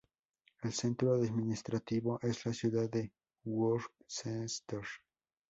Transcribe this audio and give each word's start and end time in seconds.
El 0.63 0.73
centro 0.73 1.13
administrativo 1.13 2.17
es 2.23 2.43
la 2.47 2.53
ciudad 2.53 2.89
de 2.89 3.13
Worcester. 3.43 4.81